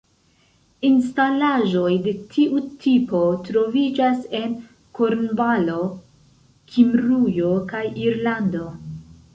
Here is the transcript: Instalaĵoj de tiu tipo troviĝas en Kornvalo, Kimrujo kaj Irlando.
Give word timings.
Instalaĵoj 0.87 1.91
de 2.07 2.13
tiu 2.31 2.61
tipo 2.85 3.21
troviĝas 3.49 4.25
en 4.41 4.57
Kornvalo, 5.01 5.77
Kimrujo 6.75 7.55
kaj 7.73 7.85
Irlando. 8.09 8.69